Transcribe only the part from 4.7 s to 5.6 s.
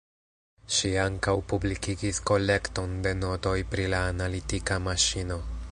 maŝino.